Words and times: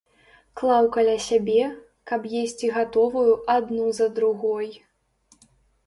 Клаў 0.61 0.87
каля 0.95 1.17
сябе, 1.25 1.67
каб 2.13 2.27
есці 2.41 2.73
гатовую 2.81 3.39
адну 3.61 3.85
за 4.01 4.13
другой. 4.21 4.67